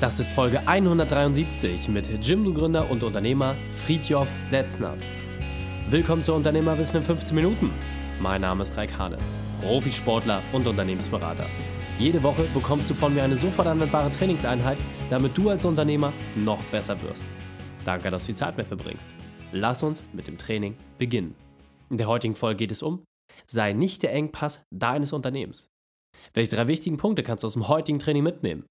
[0.00, 4.96] Das ist Folge 173 mit Jimdo-Gründer und Unternehmer Fritjof Detzner.
[5.90, 7.72] Willkommen zu Unternehmerwissen in 15 Minuten.
[8.20, 9.18] Mein Name ist Raik Hane,
[9.60, 11.46] Profisportler und Unternehmensberater.
[11.98, 14.78] Jede Woche bekommst du von mir eine sofort anwendbare Trainingseinheit,
[15.10, 17.24] damit du als Unternehmer noch besser wirst.
[17.84, 19.06] Danke, dass du die Zeit mehr verbringst.
[19.50, 21.34] Lass uns mit dem Training beginnen.
[21.90, 23.02] In der heutigen Folge geht es um
[23.46, 25.66] Sei nicht der Engpass deines Unternehmens.
[26.34, 28.64] Welche drei wichtigen Punkte kannst du aus dem heutigen Training mitnehmen?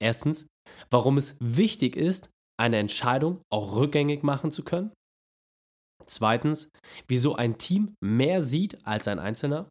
[0.00, 0.46] Erstens,
[0.90, 4.92] warum es wichtig ist, eine Entscheidung auch rückgängig machen zu können.
[6.06, 6.70] Zweitens,
[7.08, 9.68] wieso ein Team mehr sieht als ein Einzelner.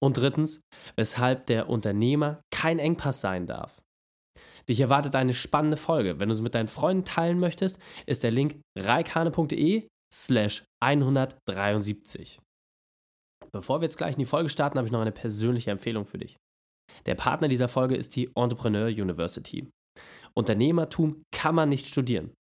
[0.00, 0.60] Und drittens,
[0.96, 3.80] weshalb der Unternehmer kein Engpass sein darf.
[4.68, 6.20] Dich erwartet eine spannende Folge.
[6.20, 12.38] Wenn du sie mit deinen Freunden teilen möchtest, ist der Link reikane.de slash 173.
[13.50, 16.18] Bevor wir jetzt gleich in die Folge starten, habe ich noch eine persönliche Empfehlung für
[16.18, 16.36] dich.
[17.06, 19.68] Der Partner dieser Folge ist die Entrepreneur University.
[20.34, 22.32] Unternehmertum kann man nicht studieren.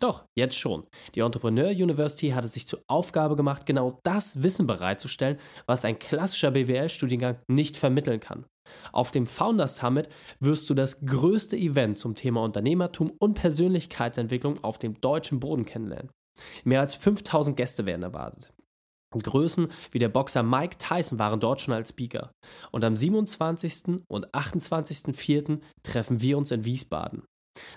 [0.00, 0.86] Doch, jetzt schon.
[1.14, 5.98] Die Entrepreneur University hat es sich zur Aufgabe gemacht, genau das Wissen bereitzustellen, was ein
[5.98, 8.46] klassischer BWL-Studiengang nicht vermitteln kann.
[8.92, 10.08] Auf dem Founders Summit
[10.38, 16.10] wirst du das größte Event zum Thema Unternehmertum und Persönlichkeitsentwicklung auf dem deutschen Boden kennenlernen.
[16.64, 18.52] Mehr als 5000 Gäste werden erwartet.
[19.18, 22.30] Größen wie der Boxer Mike Tyson waren dort schon als Speaker.
[22.70, 24.04] Und am 27.
[24.08, 25.60] und 28.04.
[25.82, 27.24] treffen wir uns in Wiesbaden.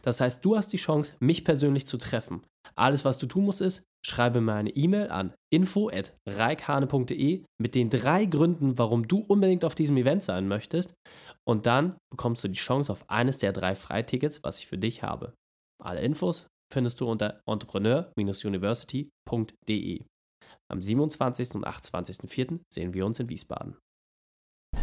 [0.04, 2.44] Das heißt, du hast die Chance, mich persönlich zu treffen.
[2.76, 8.26] Alles, was du tun musst, ist, schreibe mir eine E-Mail an info.reikhane.de mit den drei
[8.26, 10.94] Gründen, warum du unbedingt auf diesem Event sein möchtest.
[11.48, 15.04] Und dann bekommst du die Chance auf eines der drei Freitickets, was ich für dich
[15.04, 15.34] habe.
[15.84, 20.06] Alle Infos findest du unter entrepreneur-university.de.
[20.74, 21.54] Am 27.
[21.54, 22.58] und 28.04.
[22.68, 23.78] sehen wir uns in Wiesbaden.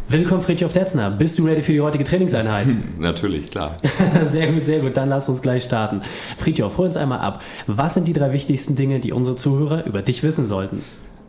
[0.07, 1.11] Willkommen, Fritjof Detzner.
[1.11, 2.67] Bist du ready für die heutige Trainingseinheit?
[2.97, 3.75] Natürlich, klar.
[4.23, 4.95] sehr gut, sehr gut.
[4.95, 6.01] Dann lass uns gleich starten.
[6.37, 7.43] Fritjof, hol uns einmal ab.
[7.67, 10.81] Was sind die drei wichtigsten Dinge, die unsere Zuhörer über dich wissen sollten?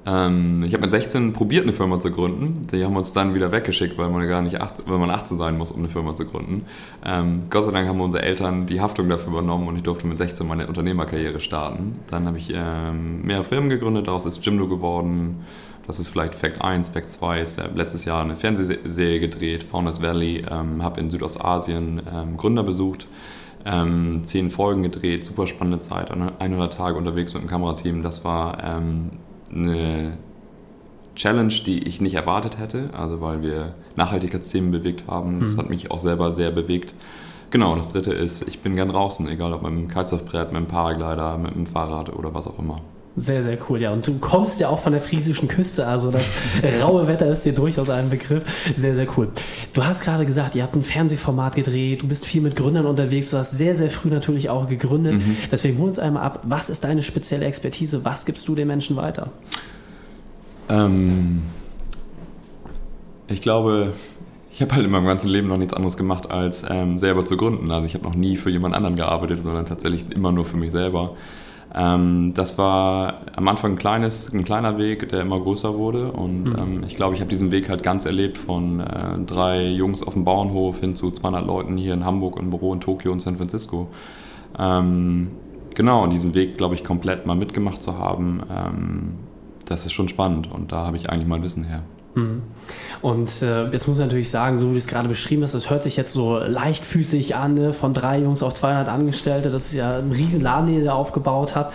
[0.04, 2.66] Ähm, ich habe mit 16 probiert, eine Firma zu gründen.
[2.72, 5.56] Die haben uns dann wieder weggeschickt, weil man gar nicht 18, weil man 18 sein
[5.56, 6.62] muss, um eine Firma zu gründen.
[7.04, 10.18] Ähm, Gott sei Dank haben unsere Eltern die Haftung dafür übernommen und ich durfte mit
[10.18, 11.92] 16 meine Unternehmerkarriere starten.
[12.08, 15.44] Dann habe ich ähm, mehrere Firmen gegründet, daraus ist Jimdo geworden.
[15.86, 20.00] Das ist vielleicht Fact 1, Fact 2 ist ja letztes Jahr eine Fernsehserie gedreht, Founders
[20.00, 23.08] Valley, ähm, habe in Südostasien ähm, Gründer besucht,
[23.64, 28.02] ähm, zehn Folgen gedreht, super spannende Zeit, 100 Tage unterwegs mit dem Kamerateam.
[28.02, 28.62] Das war
[29.54, 30.16] eine
[31.14, 35.40] Challenge, die ich nicht erwartet hätte, also weil wir Nachhaltigkeitsthemen bewegt haben.
[35.40, 35.58] Das mhm.
[35.58, 36.94] hat mich auch selber sehr bewegt.
[37.50, 40.68] Genau, das dritte ist, ich bin gern draußen, egal ob mit dem Kitesurfbrett, mit dem
[40.68, 42.80] Paraglider, mit dem Fahrrad oder was auch immer.
[43.14, 43.92] Sehr, sehr cool, ja.
[43.92, 46.32] Und du kommst ja auch von der friesischen Küste, also das
[46.82, 48.44] raue Wetter ist dir durchaus ein Begriff.
[48.74, 49.28] Sehr, sehr cool.
[49.74, 53.30] Du hast gerade gesagt, ihr habt ein Fernsehformat gedreht, du bist viel mit Gründern unterwegs,
[53.30, 55.14] du hast sehr, sehr früh natürlich auch gegründet.
[55.14, 55.36] Mhm.
[55.50, 58.02] Deswegen hol uns einmal ab, was ist deine spezielle Expertise?
[58.04, 59.30] Was gibst du den Menschen weiter?
[60.70, 61.42] Ähm,
[63.28, 63.92] ich glaube,
[64.50, 67.36] ich habe halt in meinem ganzen Leben noch nichts anderes gemacht, als ähm, selber zu
[67.36, 67.70] gründen.
[67.70, 70.70] Also ich habe noch nie für jemand anderen gearbeitet, sondern tatsächlich immer nur für mich
[70.70, 71.14] selber.
[71.74, 76.12] Ähm, das war am Anfang ein, kleines, ein kleiner Weg, der immer größer wurde.
[76.12, 76.56] Und mhm.
[76.58, 80.12] ähm, ich glaube, ich habe diesen Weg halt ganz erlebt von äh, drei Jungs auf
[80.12, 83.36] dem Bauernhof hin zu 200 Leuten hier in Hamburg, im Büro in Tokio und San
[83.36, 83.88] Francisco.
[84.58, 85.30] Ähm,
[85.74, 89.14] genau, und diesen Weg, glaube ich, komplett mal mitgemacht zu haben, ähm,
[89.64, 90.52] das ist schon spannend.
[90.52, 91.82] Und da habe ich eigentlich mein Wissen her.
[92.14, 92.42] Mhm.
[93.00, 95.70] Und äh, jetzt muss man natürlich sagen, so wie du es gerade beschrieben hast, das
[95.70, 97.72] hört sich jetzt so leichtfüßig an, ne?
[97.72, 99.50] von drei Jungs auf 200 Angestellte.
[99.50, 101.74] Das ist ja ein riesen Laden, den ihr aufgebaut habt.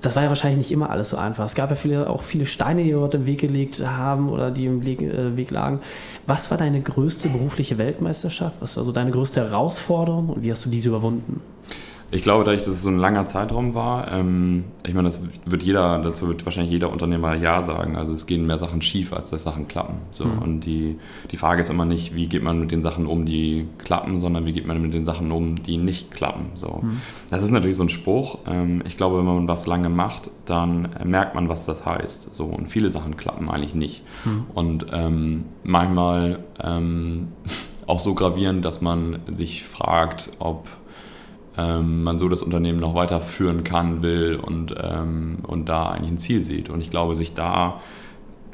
[0.00, 1.44] Das war ja wahrscheinlich nicht immer alles so einfach.
[1.44, 4.66] Es gab ja viele, auch viele Steine, die dort im Weg gelegt haben oder die
[4.66, 5.80] im Weg, äh, Weg lagen.
[6.26, 8.56] Was war deine größte berufliche Weltmeisterschaft?
[8.60, 11.40] Was war so deine größte Herausforderung und wie hast du diese überwunden?
[12.10, 15.62] Ich glaube, dadurch, dass es so ein langer Zeitraum war, ähm, ich meine, das wird
[15.62, 17.96] jeder, dazu wird wahrscheinlich jeder Unternehmer Ja sagen.
[17.96, 19.98] Also es gehen mehr Sachen schief, als dass Sachen klappen.
[20.10, 20.24] So.
[20.24, 20.38] Mhm.
[20.38, 20.96] Und die,
[21.30, 24.46] die Frage ist immer nicht, wie geht man mit den Sachen um, die klappen, sondern
[24.46, 26.46] wie geht man mit den Sachen um, die nicht klappen.
[26.54, 26.80] So.
[26.82, 27.02] Mhm.
[27.28, 28.38] Das ist natürlich so ein Spruch.
[28.46, 32.34] Ähm, ich glaube, wenn man was lange macht, dann merkt man, was das heißt.
[32.34, 32.46] So.
[32.46, 34.02] Und viele Sachen klappen eigentlich nicht.
[34.24, 34.46] Mhm.
[34.54, 37.28] Und ähm, manchmal ähm,
[37.86, 40.68] auch so gravierend, dass man sich fragt, ob
[41.58, 46.18] ähm, man so das Unternehmen noch weiterführen kann, will und, ähm, und da eigentlich ein
[46.18, 46.70] Ziel sieht.
[46.70, 47.80] Und ich glaube, sich da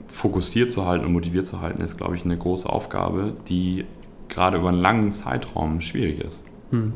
[0.09, 3.85] fokussiert zu halten und motiviert zu halten, ist, glaube ich, eine große Aufgabe, die
[4.29, 6.45] gerade über einen langen Zeitraum schwierig ist.
[6.75, 6.93] Hm.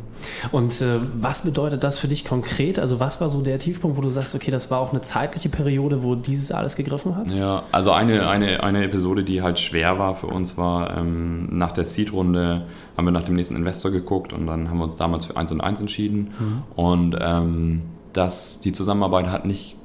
[0.50, 2.78] Und äh, was bedeutet das für dich konkret?
[2.78, 5.48] Also was war so der Tiefpunkt, wo du sagst, okay, das war auch eine zeitliche
[5.48, 7.30] Periode, wo dieses alles gegriffen hat?
[7.30, 11.72] Ja, also eine, eine, eine Episode, die halt schwer war für uns, war ähm, nach
[11.72, 12.62] der Seed-Runde
[12.96, 15.52] haben wir nach dem nächsten Investor geguckt und dann haben wir uns damals für 1
[15.52, 16.32] und 1 entschieden.
[16.38, 16.62] Mhm.
[16.74, 17.82] Und ähm,
[18.12, 19.76] das, die Zusammenarbeit hat nicht,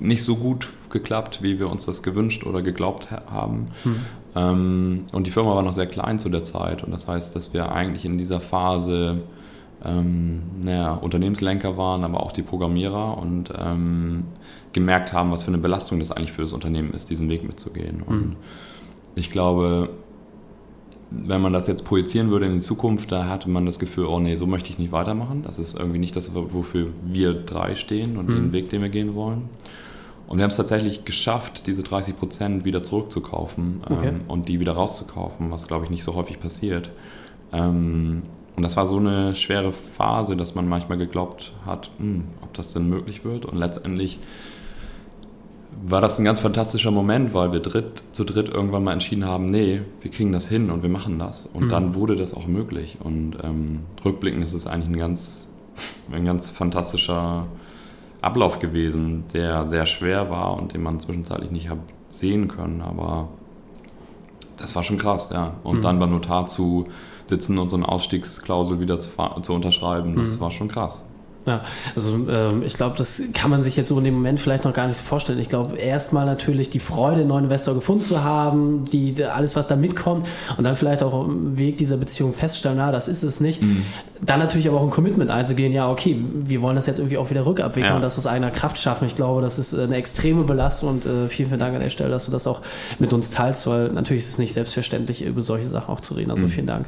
[0.00, 3.68] nicht so gut geklappt, wie wir uns das gewünscht oder geglaubt haben.
[3.84, 3.96] Mhm.
[4.36, 7.54] Ähm, und die Firma war noch sehr klein zu der Zeit und das heißt, dass
[7.54, 9.22] wir eigentlich in dieser Phase
[9.84, 14.24] ähm, naja, Unternehmenslenker waren, aber auch die Programmierer und ähm,
[14.72, 18.02] gemerkt haben, was für eine Belastung das eigentlich für das Unternehmen ist, diesen Weg mitzugehen.
[18.02, 18.36] Und mhm.
[19.14, 19.90] ich glaube,
[21.10, 24.20] wenn man das jetzt projizieren würde in die Zukunft, da hatte man das Gefühl, oh
[24.20, 25.42] nee, so möchte ich nicht weitermachen.
[25.46, 28.34] Das ist irgendwie nicht das, wofür wir drei stehen und mhm.
[28.34, 29.48] den Weg, den wir gehen wollen.
[30.26, 34.08] Und wir haben es tatsächlich geschafft, diese 30 Prozent wieder zurückzukaufen okay.
[34.08, 36.90] ähm, und die wieder rauszukaufen, was glaube ich nicht so häufig passiert.
[37.50, 38.22] Ähm,
[38.58, 42.72] und das war so eine schwere Phase, dass man manchmal geglaubt hat, hm, ob das
[42.72, 43.44] denn möglich wird.
[43.44, 44.18] Und letztendlich
[45.80, 49.52] war das ein ganz fantastischer Moment, weil wir dritt, zu dritt irgendwann mal entschieden haben,
[49.52, 51.46] nee, wir kriegen das hin und wir machen das.
[51.46, 51.68] Und mhm.
[51.68, 52.98] dann wurde das auch möglich.
[52.98, 55.56] Und ähm, rückblickend ist es eigentlich ein ganz,
[56.10, 57.46] ein ganz fantastischer
[58.22, 61.78] Ablauf gewesen, der sehr schwer war und den man zwischenzeitlich nicht hat
[62.08, 62.80] sehen können.
[62.80, 63.28] Aber
[64.56, 65.54] das war schon krass, ja.
[65.62, 65.82] Und mhm.
[65.82, 66.88] dann beim Notar zu
[67.28, 69.10] sitzen und so eine Ausstiegsklausel wieder zu,
[69.42, 70.16] zu unterschreiben.
[70.16, 70.40] Das mhm.
[70.40, 71.04] war schon krass.
[71.48, 71.62] Ja,
[71.96, 74.74] also ähm, ich glaube, das kann man sich jetzt so in dem Moment vielleicht noch
[74.74, 75.38] gar nicht so vorstellen.
[75.38, 79.66] Ich glaube, erstmal natürlich die Freude, einen neuen Investor gefunden zu haben, die, alles, was
[79.66, 80.28] da mitkommt
[80.58, 83.62] und dann vielleicht auch im Weg dieser Beziehung feststellen, na, das ist es nicht.
[83.62, 83.82] Mhm.
[84.20, 87.30] Dann natürlich aber auch ein Commitment einzugehen, ja, okay, wir wollen das jetzt irgendwie auch
[87.30, 87.96] wieder rückabwickeln ja.
[87.96, 89.06] und das aus eigener Kraft schaffen.
[89.06, 92.10] Ich glaube, das ist eine extreme Belastung und äh, vielen, vielen Dank an der Stelle,
[92.10, 92.60] dass du das auch
[92.98, 96.30] mit uns teilst, weil natürlich ist es nicht selbstverständlich, über solche Sachen auch zu reden.
[96.30, 96.50] Also mhm.
[96.50, 96.86] vielen Dank.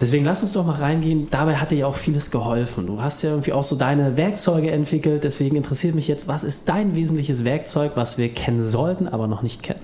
[0.00, 1.28] Deswegen lass uns doch mal reingehen.
[1.30, 2.86] Dabei hat dir ja auch vieles geholfen.
[2.86, 5.24] Du hast ja irgendwie auch so deine Werkzeuge entwickelt.
[5.24, 9.42] Deswegen interessiert mich jetzt, was ist dein wesentliches Werkzeug, was wir kennen sollten, aber noch
[9.42, 9.80] nicht kennen?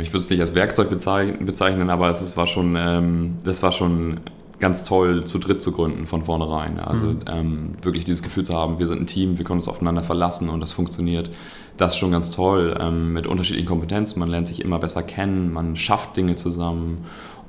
[0.00, 4.20] Ich würde es nicht als Werkzeug bezeichnen, aber es war schon, ähm, das war schon
[4.60, 6.78] ganz toll, zu dritt zu gründen von vornherein.
[6.78, 7.18] Also mhm.
[7.26, 10.48] ähm, wirklich dieses Gefühl zu haben, wir sind ein Team, wir können uns aufeinander verlassen
[10.48, 11.30] und das funktioniert.
[11.76, 14.20] Das ist schon ganz toll ähm, mit unterschiedlichen Kompetenzen.
[14.20, 17.02] Man lernt sich immer besser kennen, man schafft Dinge zusammen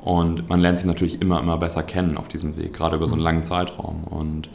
[0.04, 3.14] und man lernt sie natürlich immer, immer besser kennen auf diesem Weg, gerade über so
[3.14, 4.04] einen langen Zeitraum.
[4.04, 4.50] Und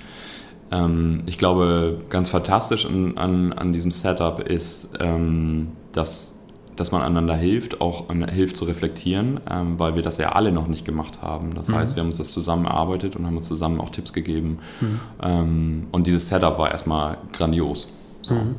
[0.72, 7.02] ähm, ich glaube, ganz fantastisch an, an, an diesem Setup ist, ähm, dass, dass man
[7.02, 10.84] einander hilft, auch an, hilft zu reflektieren, ähm, weil wir das ja alle noch nicht
[10.84, 11.54] gemacht haben.
[11.54, 11.76] Das mhm.
[11.76, 14.58] heißt, wir haben uns das zusammen erarbeitet und haben uns zusammen auch Tipps gegeben.
[14.80, 15.00] Mhm.
[15.22, 17.94] Ähm, und dieses Setup war erstmal grandios.
[18.22, 18.34] So.
[18.34, 18.56] Mhm.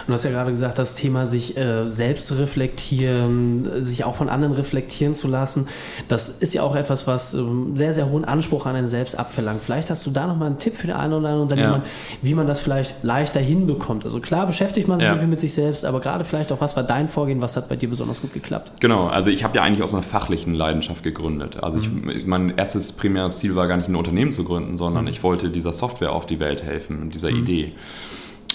[0.00, 4.28] Und du hast ja gerade gesagt, das Thema sich äh, selbst reflektieren, sich auch von
[4.28, 5.68] anderen reflektieren zu lassen,
[6.08, 9.62] das ist ja auch etwas, was ähm, sehr, sehr hohen Anspruch an einen selbst abverlangt.
[9.62, 11.82] Vielleicht hast du da nochmal einen Tipp für den einen oder anderen Unternehmer, ja.
[12.22, 14.04] wie man das vielleicht leichter hinbekommt.
[14.04, 15.14] Also klar beschäftigt man sich ja.
[15.14, 17.88] mit sich selbst, aber gerade vielleicht auch, was war dein Vorgehen, was hat bei dir
[17.88, 18.80] besonders gut geklappt?
[18.80, 21.62] Genau, also ich habe ja eigentlich aus einer fachlichen Leidenschaft gegründet.
[21.62, 22.10] Also mhm.
[22.10, 25.10] ich, mein erstes primäres Ziel war gar nicht ein Unternehmen zu gründen, sondern mhm.
[25.10, 27.38] ich wollte dieser Software auf die Welt helfen, dieser mhm.
[27.38, 27.72] Idee.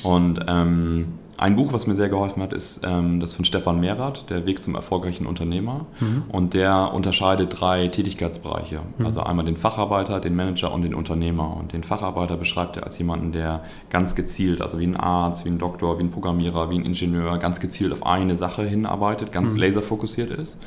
[0.06, 4.30] Und ähm, ein Buch, was mir sehr geholfen hat, ist ähm, das von Stefan Mehrath,
[4.30, 5.88] Der Weg zum erfolgreichen Unternehmer.
[6.00, 6.26] Mhm.
[6.30, 8.82] Und der unterscheidet drei Tätigkeitsbereiche.
[9.00, 9.06] Mhm.
[9.06, 11.58] Also einmal den Facharbeiter, den Manager und den Unternehmer.
[11.58, 15.50] Und den Facharbeiter beschreibt er als jemanden, der ganz gezielt, also wie ein Arzt, wie
[15.50, 19.56] ein Doktor, wie ein Programmierer, wie ein Ingenieur, ganz gezielt auf eine Sache hinarbeitet, ganz
[19.56, 19.62] mhm.
[19.62, 20.62] laserfokussiert ist.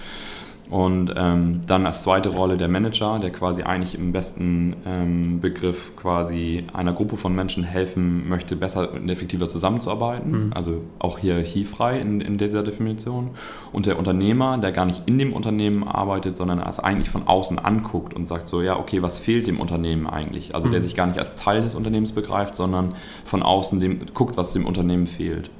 [0.70, 5.96] Und ähm, dann als zweite Rolle der Manager, der quasi eigentlich im besten ähm, Begriff
[5.96, 10.46] quasi einer Gruppe von Menschen helfen möchte, besser und effektiver zusammenzuarbeiten.
[10.46, 10.52] Mhm.
[10.52, 13.30] Also auch hierarchiefrei in, in dieser Definition.
[13.72, 17.58] Und der Unternehmer, der gar nicht in dem Unternehmen arbeitet, sondern es eigentlich von außen
[17.58, 20.54] anguckt und sagt so, ja, okay, was fehlt dem Unternehmen eigentlich?
[20.54, 20.72] Also mhm.
[20.72, 24.52] der sich gar nicht als Teil des Unternehmens begreift, sondern von außen dem, guckt, was
[24.52, 25.50] dem Unternehmen fehlt.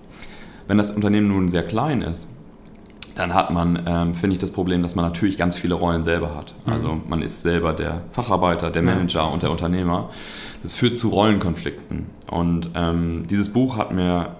[0.66, 2.37] Wenn das Unternehmen nun sehr klein ist,
[3.18, 6.36] dann hat man, ähm, finde ich, das Problem, dass man natürlich ganz viele Rollen selber
[6.36, 6.54] hat.
[6.64, 6.72] Mhm.
[6.72, 9.26] Also man ist selber der Facharbeiter, der Manager ja.
[9.26, 10.10] und der Unternehmer.
[10.62, 12.06] Das führt zu Rollenkonflikten.
[12.30, 14.36] Und ähm, dieses Buch hat mir,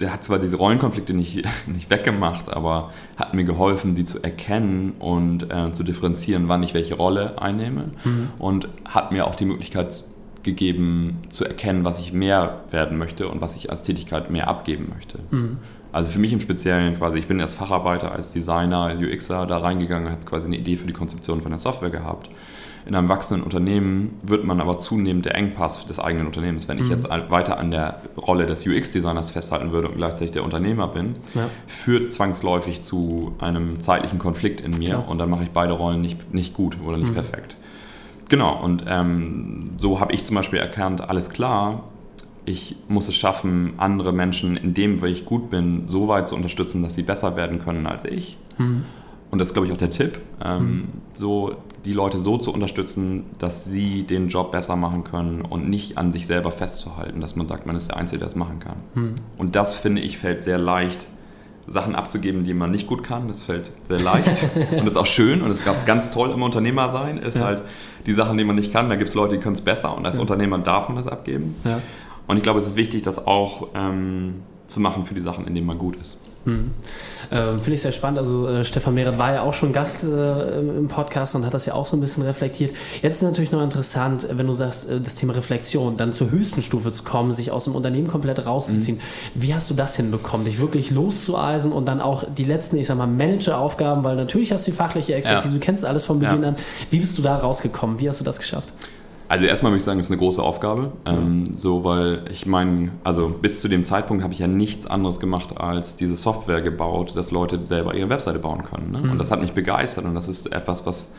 [0.00, 4.94] er hat zwar diese Rollenkonflikte nicht, nicht weggemacht, aber hat mir geholfen, sie zu erkennen
[4.98, 7.92] und äh, zu differenzieren, wann ich welche Rolle einnehme.
[8.02, 8.30] Mhm.
[8.38, 10.04] Und hat mir auch die Möglichkeit
[10.42, 14.92] gegeben, zu erkennen, was ich mehr werden möchte und was ich als Tätigkeit mehr abgeben
[14.92, 15.20] möchte.
[15.30, 15.58] Mhm.
[15.94, 20.10] Also für mich im Speziellen quasi, ich bin als Facharbeiter, als Designer, UXer da reingegangen,
[20.10, 22.30] habe quasi eine Idee für die Konzeption von der Software gehabt.
[22.84, 26.66] In einem wachsenden Unternehmen wird man aber zunehmend der Engpass des eigenen Unternehmens.
[26.66, 26.90] Wenn ich mhm.
[26.90, 31.48] jetzt weiter an der Rolle des UX-Designers festhalten würde und gleichzeitig der Unternehmer bin, ja.
[31.68, 35.08] führt zwangsläufig zu einem zeitlichen Konflikt in mir Klar.
[35.08, 37.14] und dann mache ich beide Rollen nicht, nicht gut oder nicht mhm.
[37.14, 37.56] perfekt.
[38.28, 41.84] genau, und ähm, so habe ich zum Beispiel erkannt, alles klar,
[42.44, 46.34] ich muss es schaffen, andere Menschen in dem, wo ich gut bin, so weit zu
[46.34, 48.36] unterstützen, dass sie besser werden können als ich.
[48.58, 48.84] Mhm.
[49.30, 50.88] Und das ist, glaube ich, auch der Tipp, ähm, mhm.
[51.12, 55.98] so die Leute so zu unterstützen, dass sie den Job besser machen können und nicht
[55.98, 58.76] an sich selber festzuhalten, dass man sagt, man ist der Einzige, der das machen kann.
[58.94, 59.14] Mhm.
[59.36, 61.08] Und das, finde ich, fällt sehr leicht,
[61.66, 63.28] Sachen abzugeben, die man nicht gut kann.
[63.28, 66.90] Das fällt sehr leicht und ist auch schön und es ist ganz toll im Unternehmer
[66.90, 67.44] sein, ist ja.
[67.44, 67.62] halt
[68.06, 70.04] die Sachen, die man nicht kann, da gibt es Leute, die können es besser und
[70.04, 70.20] als ja.
[70.20, 71.56] Unternehmer darf man das abgeben.
[71.64, 71.80] Ja.
[72.26, 75.54] Und ich glaube, es ist wichtig, das auch ähm, zu machen für die Sachen, in
[75.54, 76.20] denen man gut ist.
[76.44, 76.72] Hm.
[77.32, 78.18] Ähm, Finde ich sehr spannend.
[78.18, 81.64] Also äh, Stefan Mehret war ja auch schon Gast äh, im Podcast und hat das
[81.64, 82.74] ja auch so ein bisschen reflektiert.
[83.00, 86.62] Jetzt ist natürlich noch interessant, wenn du sagst, äh, das Thema Reflexion, dann zur höchsten
[86.62, 88.98] Stufe zu kommen, sich aus dem Unternehmen komplett rauszuziehen.
[88.98, 89.42] Mhm.
[89.42, 92.98] Wie hast du das hinbekommen, dich wirklich loszueisen und dann auch die letzten, ich sag
[92.98, 95.54] mal, Manageraufgaben, weil natürlich hast du die fachliche Expertise, ja.
[95.54, 96.48] du kennst alles von Beginn ja.
[96.50, 96.56] an.
[96.90, 98.00] Wie bist du da rausgekommen?
[98.00, 98.72] Wie hast du das geschafft?
[99.28, 100.92] Also erstmal würde ich sagen, es ist eine große Aufgabe.
[101.06, 105.18] Ähm, so, weil ich meine, also bis zu dem Zeitpunkt habe ich ja nichts anderes
[105.18, 108.92] gemacht, als diese Software gebaut, dass Leute selber ihre Webseite bauen können.
[108.92, 108.98] Ne?
[108.98, 109.12] Mhm.
[109.12, 111.14] Und das hat mich begeistert und das ist etwas, was,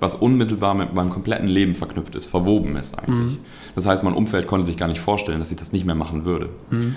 [0.00, 3.38] was unmittelbar mit meinem kompletten Leben verknüpft ist, verwoben ist eigentlich.
[3.38, 3.44] Mhm.
[3.76, 6.24] Das heißt, mein Umfeld konnte sich gar nicht vorstellen, dass ich das nicht mehr machen
[6.24, 6.48] würde.
[6.70, 6.96] Mhm.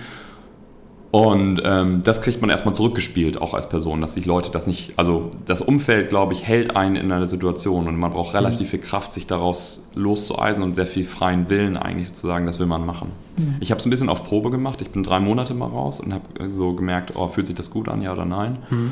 [1.17, 4.93] Und ähm, das kriegt man erstmal zurückgespielt, auch als Person, dass sich Leute das nicht,
[4.97, 8.69] also das Umfeld, glaube ich, hält einen in einer Situation und man braucht relativ mhm.
[8.69, 12.67] viel Kraft, sich daraus loszueisen und sehr viel freien Willen eigentlich zu sagen, das will
[12.67, 13.09] man machen.
[13.35, 13.55] Mhm.
[13.61, 16.13] Ich habe es ein bisschen auf Probe gemacht, ich bin drei Monate mal raus und
[16.13, 18.59] habe so gemerkt, oh, fühlt sich das gut an, ja oder nein.
[18.69, 18.91] Mhm.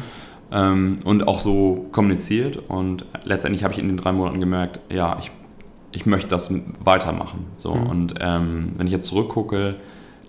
[0.51, 5.15] Ähm, und auch so kommuniziert und letztendlich habe ich in den drei Monaten gemerkt, ja,
[5.20, 5.29] ich,
[5.91, 6.51] ich möchte das
[6.84, 7.46] weitermachen.
[7.58, 7.75] So.
[7.75, 7.86] Mhm.
[7.88, 9.75] Und ähm, wenn ich jetzt zurückgucke,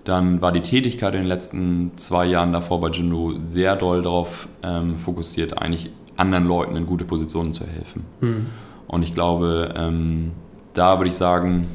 [0.07, 4.47] dann war die Tätigkeit in den letzten zwei Jahren davor bei Jindu sehr doll darauf
[4.63, 8.05] ähm, fokussiert, eigentlich anderen Leuten in gute Positionen zu helfen.
[8.21, 8.47] Mhm.
[8.87, 10.31] Und ich glaube, ähm,
[10.75, 11.67] da würde ich sagen,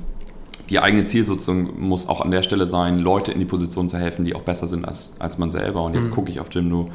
[0.70, 4.24] die eigene Zielsetzung muss auch an der Stelle sein, Leute in die Position zu helfen,
[4.24, 5.84] die auch besser sind als, als man selber.
[5.84, 6.14] Und jetzt mhm.
[6.14, 6.90] gucke ich auf Jimdo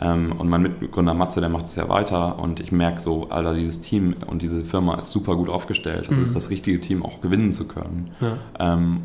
[0.00, 3.54] ähm, und mein Mitgründer Matze, der macht es ja weiter und ich merke so, Alter,
[3.54, 6.08] dieses Team und diese Firma ist super gut aufgestellt.
[6.08, 6.24] Das mhm.
[6.24, 8.10] ist das richtige Team, auch gewinnen zu können.
[8.20, 8.38] Ja.
[8.58, 9.02] Ähm,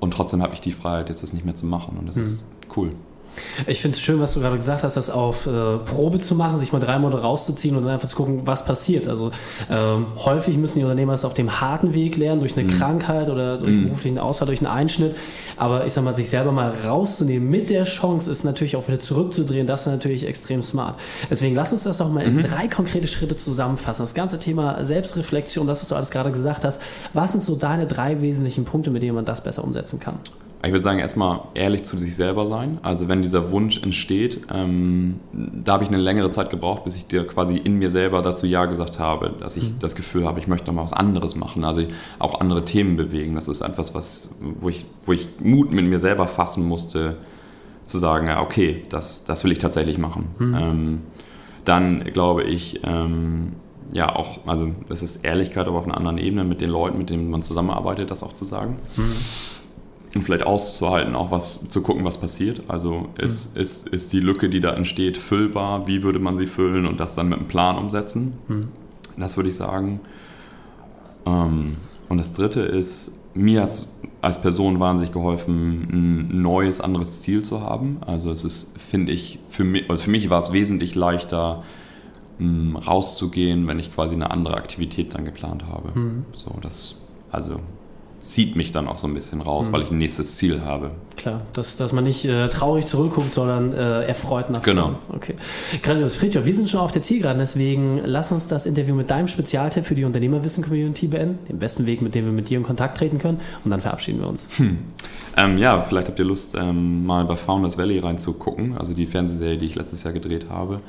[0.00, 1.96] und trotzdem habe ich die Freiheit, jetzt das nicht mehr zu machen.
[1.98, 2.22] Und das mhm.
[2.22, 2.92] ist cool.
[3.66, 6.58] Ich finde es schön, was du gerade gesagt hast, das auf äh, Probe zu machen,
[6.58, 9.08] sich mal drei Monate rauszuziehen und dann einfach zu gucken, was passiert.
[9.08, 9.30] Also
[9.70, 12.78] ähm, häufig müssen die Unternehmer das auf dem harten Weg lernen, durch eine mhm.
[12.78, 13.84] Krankheit oder durch mhm.
[13.84, 15.16] beruflichen Ausfall, durch einen Einschnitt.
[15.56, 19.00] Aber ich sag mal, sich selber mal rauszunehmen mit der Chance, ist natürlich auch wieder
[19.00, 20.98] zurückzudrehen, das ist natürlich extrem smart.
[21.30, 22.38] Deswegen lass uns das doch mal mhm.
[22.38, 24.02] in drei konkrete Schritte zusammenfassen.
[24.02, 26.80] Das ganze Thema Selbstreflexion, das, was du alles gerade gesagt hast.
[27.12, 30.18] Was sind so deine drei wesentlichen Punkte, mit denen man das besser umsetzen kann?
[30.60, 32.78] Ich würde sagen, erstmal ehrlich zu sich selber sein.
[32.82, 37.06] Also wenn dieser Wunsch entsteht, ähm, da habe ich eine längere Zeit gebraucht, bis ich
[37.06, 39.78] dir quasi in mir selber dazu Ja gesagt habe, dass ich mhm.
[39.78, 41.82] das Gefühl habe, ich möchte noch mal was anderes machen, also
[42.18, 43.36] auch andere Themen bewegen.
[43.36, 47.18] Das ist etwas, was, wo, ich, wo ich Mut mit mir selber fassen musste,
[47.84, 50.26] zu sagen, ja, okay, das, das will ich tatsächlich machen.
[50.40, 50.54] Mhm.
[50.54, 51.00] Ähm,
[51.64, 53.52] dann glaube ich, ähm,
[53.92, 57.10] ja auch, also das ist Ehrlichkeit, aber auf einer anderen Ebene mit den Leuten, mit
[57.10, 58.76] denen man zusammenarbeitet, das auch zu sagen.
[58.96, 59.12] Mhm
[60.14, 62.62] und vielleicht auszuhalten, auch was zu gucken, was passiert.
[62.68, 63.62] Also ist, mhm.
[63.62, 65.86] ist, ist die Lücke, die da entsteht, füllbar?
[65.86, 68.32] Wie würde man sie füllen und das dann mit einem Plan umsetzen?
[68.48, 68.68] Mhm.
[69.16, 70.00] Das würde ich sagen.
[71.26, 71.76] Ähm,
[72.08, 77.42] und das Dritte ist, mir hat es als Person wahnsinnig geholfen, ein neues, anderes Ziel
[77.42, 77.98] zu haben.
[78.06, 81.62] Also es ist, finde ich, für mich, also für mich war es wesentlich leichter,
[82.40, 85.98] rauszugehen, wenn ich quasi eine andere Aktivität dann geplant habe.
[85.98, 86.24] Mhm.
[86.32, 87.00] So, das,
[87.32, 87.60] also
[88.20, 89.72] zieht mich dann auch so ein bisschen raus, mhm.
[89.72, 90.90] weil ich ein nächstes Ziel habe.
[91.16, 94.96] Klar, dass, dass man nicht äh, traurig zurückguckt, sondern äh, erfreut nach Genau.
[95.12, 95.34] Okay.
[95.82, 96.16] Grandios.
[96.16, 99.84] Friedhof, wir sind schon auf der Zielgeraden, deswegen lass uns das Interview mit deinem Spezialtipp
[99.84, 101.38] für die Unternehmerwissen-Community beenden.
[101.48, 103.40] Den besten Weg, mit dem wir mit dir in Kontakt treten können.
[103.64, 104.48] Und dann verabschieden wir uns.
[104.56, 104.78] Hm.
[105.36, 109.58] Ähm, ja, vielleicht habt ihr Lust, ähm, mal bei Founders Valley reinzugucken, also die Fernsehserie,
[109.58, 110.80] die ich letztes Jahr gedreht habe.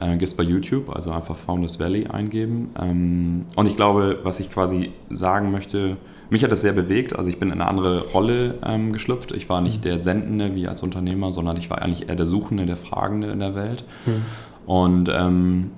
[0.00, 2.70] Äh, Gibt es bei YouTube, also einfach Founders Valley eingeben.
[2.80, 5.96] Ähm, und ich glaube, was ich quasi sagen möchte,
[6.32, 7.14] mich hat das sehr bewegt.
[7.14, 9.32] Also ich bin in eine andere Rolle ähm, geschlüpft.
[9.32, 9.82] Ich war nicht mhm.
[9.82, 13.38] der Sendende wie als Unternehmer, sondern ich war eigentlich eher der Suchende, der Fragende in
[13.38, 13.84] der Welt.
[14.06, 14.22] Mhm.
[14.64, 15.70] Und ähm,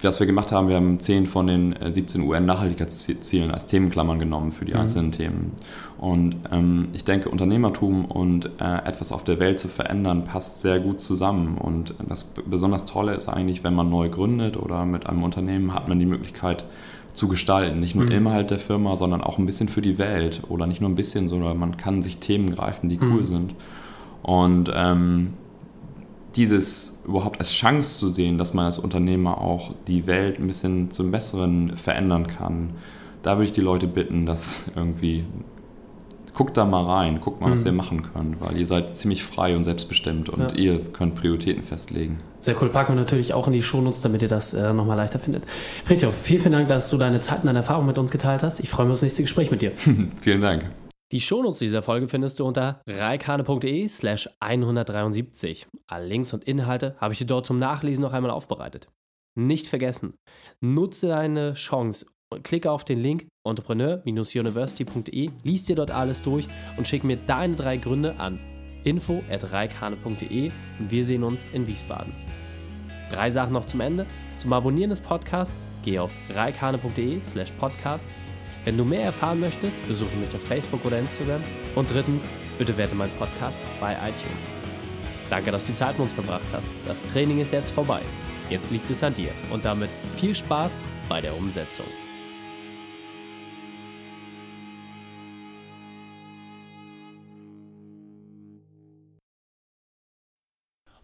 [0.00, 4.64] was wir gemacht haben, wir haben 10 von den 17 UN-Nachhaltigkeitszielen als Themenklammern genommen für
[4.64, 4.80] die mhm.
[4.80, 5.52] einzelnen Themen.
[5.98, 10.80] Und ähm, ich denke, Unternehmertum und äh, etwas auf der Welt zu verändern, passt sehr
[10.80, 11.56] gut zusammen.
[11.56, 15.86] Und das besonders Tolle ist eigentlich, wenn man neu gründet oder mit einem Unternehmen hat
[15.86, 16.64] man die Möglichkeit,
[17.12, 17.80] zu gestalten.
[17.80, 18.12] Nicht nur mhm.
[18.12, 20.42] innerhalb der Firma, sondern auch ein bisschen für die Welt.
[20.48, 23.24] Oder nicht nur ein bisschen, sondern man kann sich Themen greifen, die cool mhm.
[23.24, 23.54] sind.
[24.22, 25.34] Und ähm,
[26.36, 30.90] dieses überhaupt als Chance zu sehen, dass man als Unternehmer auch die Welt ein bisschen
[30.90, 32.70] zum Besseren verändern kann,
[33.22, 35.24] da würde ich die Leute bitten, dass irgendwie
[36.34, 37.66] guckt da mal rein, guckt mal, was mhm.
[37.66, 40.56] ihr machen könnt, weil ihr seid ziemlich frei und selbstbestimmt und ja.
[40.56, 42.20] ihr könnt Prioritäten festlegen.
[42.40, 42.70] Sehr cool.
[42.70, 45.44] Packen wir natürlich auch in die Shownotes, damit ihr das äh, nochmal leichter findet.
[45.84, 48.60] Fritjof, vielen, vielen Dank, dass du deine Zeit und deine Erfahrung mit uns geteilt hast.
[48.60, 49.72] Ich freue mich auf das nächste Gespräch mit dir.
[50.20, 50.64] vielen Dank.
[51.12, 55.66] Die Shownotes dieser Folge findest du unter reikane.de slash 173.
[55.86, 58.88] Alle Links und Inhalte habe ich dir dort zum Nachlesen noch einmal aufbereitet.
[59.34, 60.14] Nicht vergessen,
[60.60, 62.06] nutze deine Chance
[62.42, 66.46] klicke auf den Link entrepreneur-university.de, liest dir dort alles durch
[66.76, 68.38] und schick mir deine drei Gründe an
[68.84, 72.12] info.reikane.de und wir sehen uns in Wiesbaden.
[73.10, 74.06] Drei Sachen noch zum Ende.
[74.36, 78.06] Zum Abonnieren des Podcasts geh auf reikane.de slash podcast.
[78.64, 81.42] Wenn du mehr erfahren möchtest, besuche mich auf Facebook oder Instagram.
[81.74, 84.50] Und drittens, bitte werte meinen Podcast bei iTunes.
[85.28, 86.68] Danke, dass du die Zeit mit uns verbracht hast.
[86.86, 88.02] Das Training ist jetzt vorbei.
[88.50, 91.86] Jetzt liegt es an dir und damit viel Spaß bei der Umsetzung.